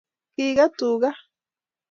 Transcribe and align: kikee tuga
kikee 0.35 0.67
tuga 0.77 1.09